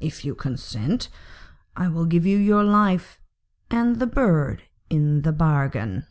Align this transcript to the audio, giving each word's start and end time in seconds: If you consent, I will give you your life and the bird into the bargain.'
If 0.00 0.24
you 0.24 0.34
consent, 0.34 1.10
I 1.76 1.88
will 1.88 2.06
give 2.06 2.24
you 2.24 2.38
your 2.38 2.64
life 2.64 3.20
and 3.70 3.96
the 3.96 4.06
bird 4.06 4.62
into 4.88 5.20
the 5.20 5.32
bargain.' 5.32 6.06